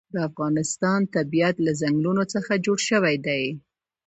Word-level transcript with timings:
د 0.13 0.15
افغانستان 0.29 0.99
طبیعت 1.15 1.55
له 1.65 1.71
ځنګلونه 1.81 2.23
څخه 2.33 2.61
جوړ 2.65 2.77
شوی 2.89 3.15
دی. 3.25 3.43